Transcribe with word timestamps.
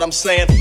what 0.00 0.06
I'm 0.06 0.12
saying? 0.12 0.59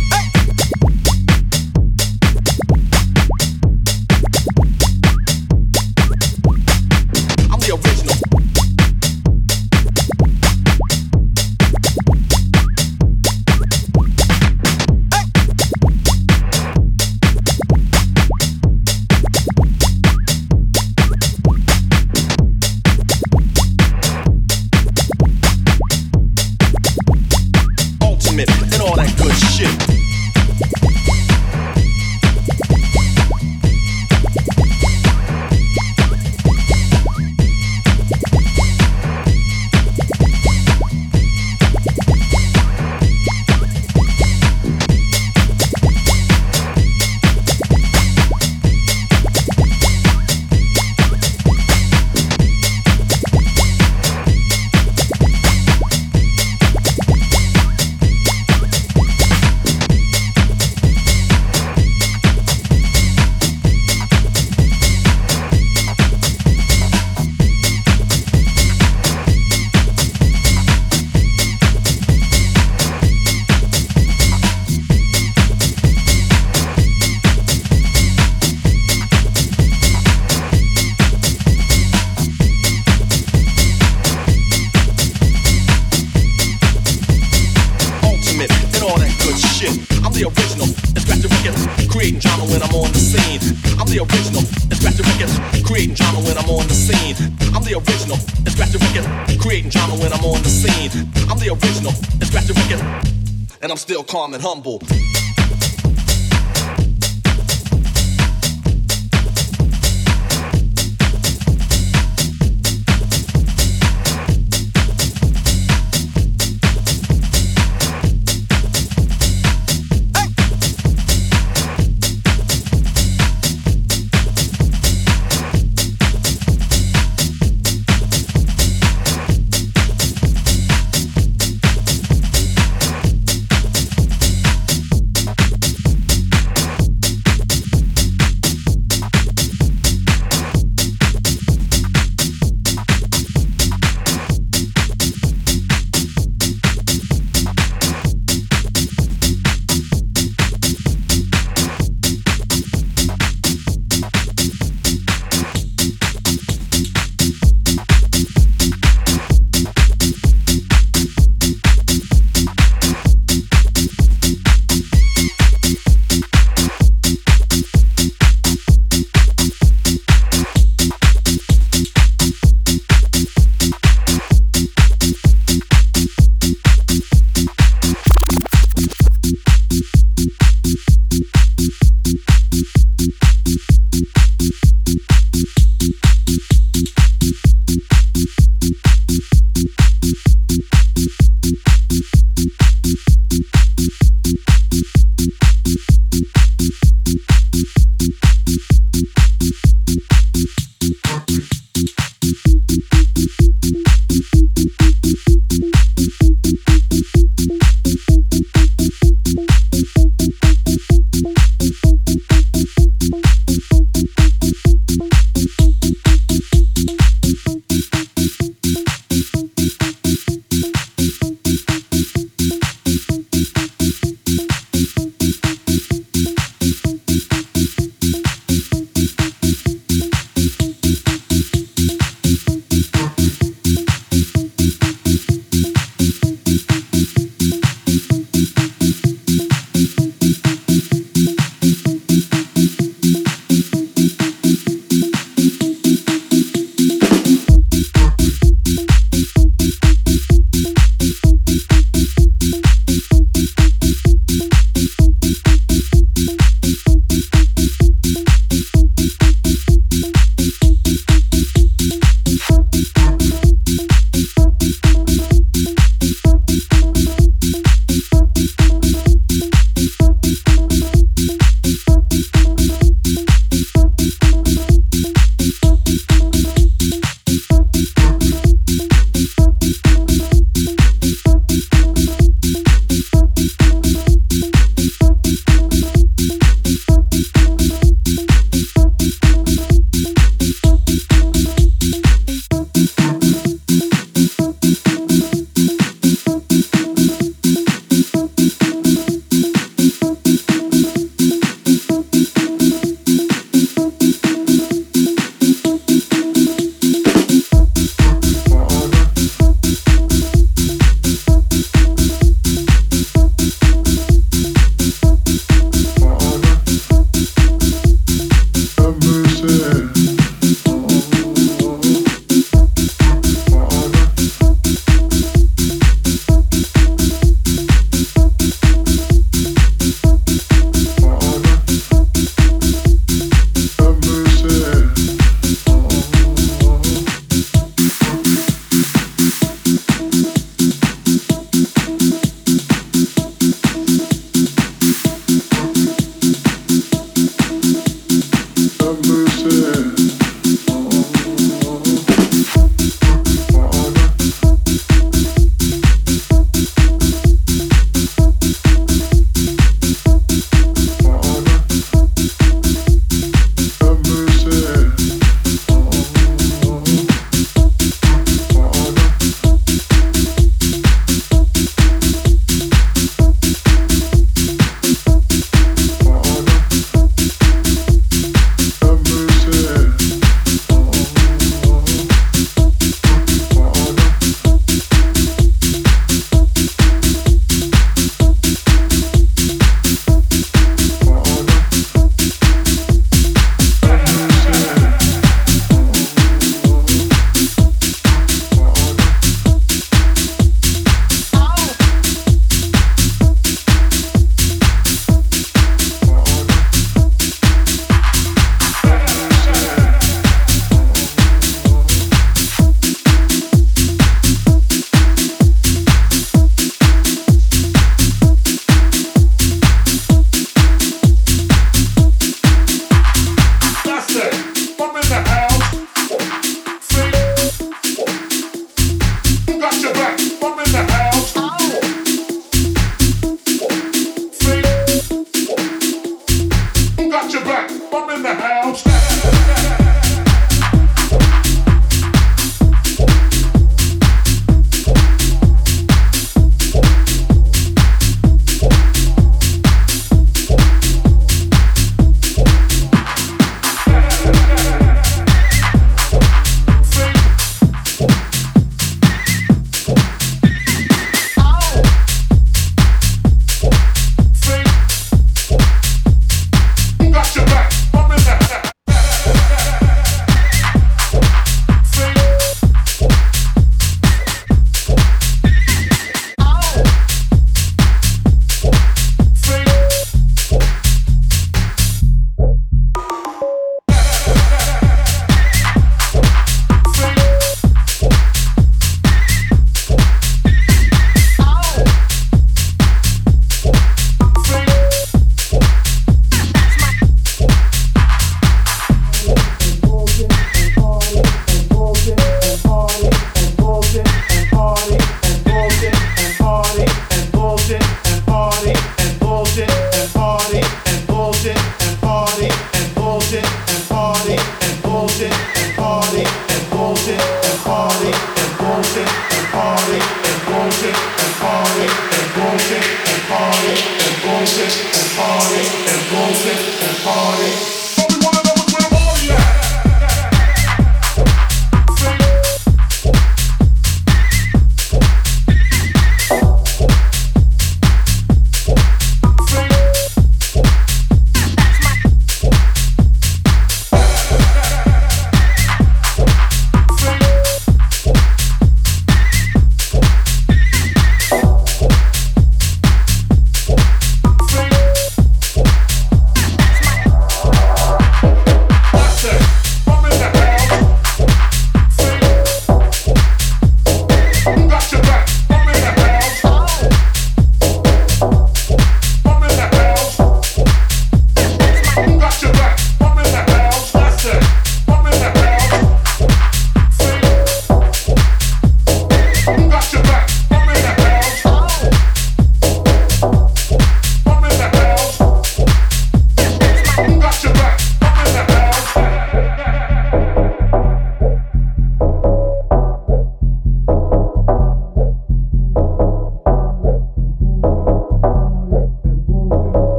And 104.39 104.47
humble. 104.47 104.88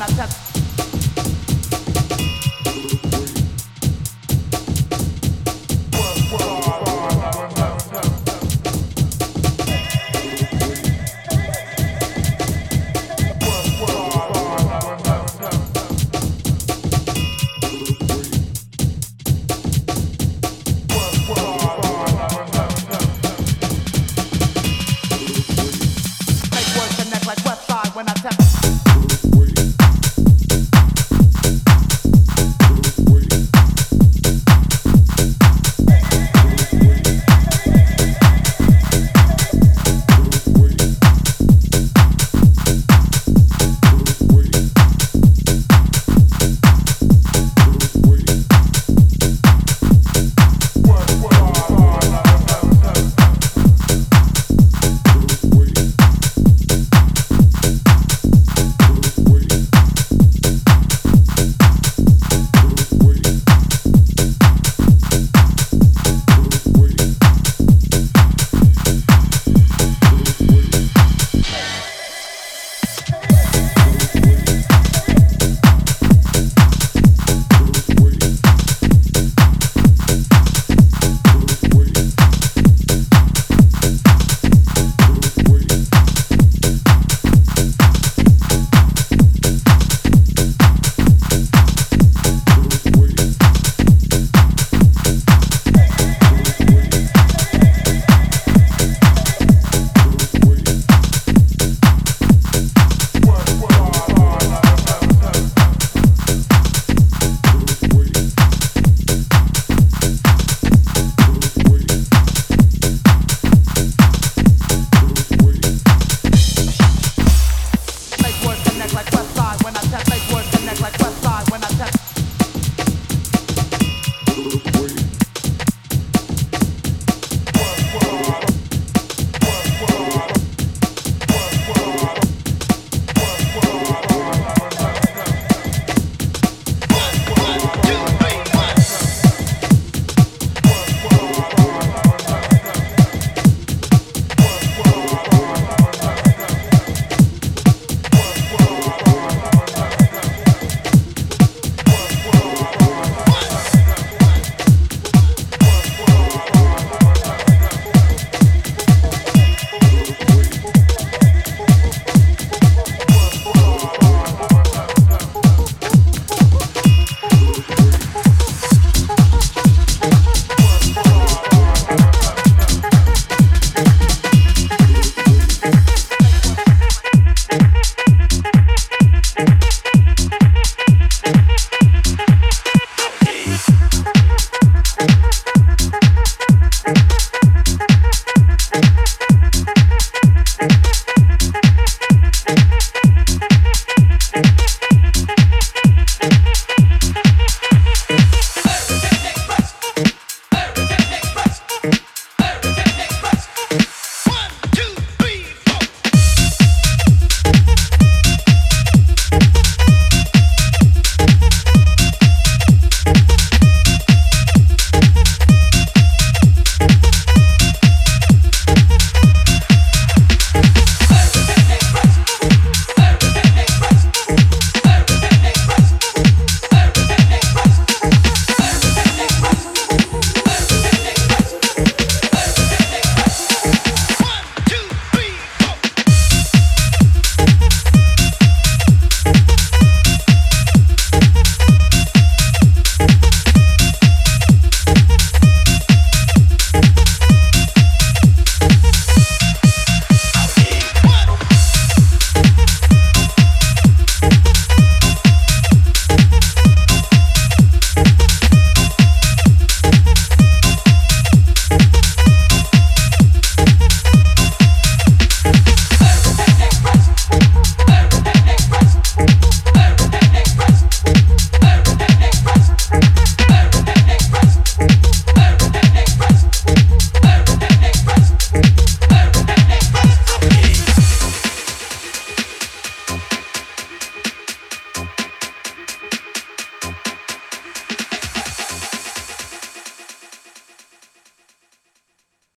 I 0.00 0.06
test 0.06 0.47